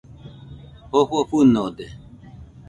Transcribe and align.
Jofo 0.91 1.17
fɨnode 1.29 1.85